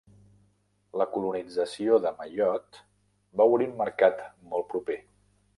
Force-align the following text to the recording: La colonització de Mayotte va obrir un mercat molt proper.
La 1.01 1.05
colonització 1.17 1.99
de 2.07 2.13
Mayotte 2.21 2.83
va 3.41 3.49
obrir 3.53 3.71
un 3.73 3.79
mercat 3.85 4.29
molt 4.55 4.71
proper. 4.75 4.99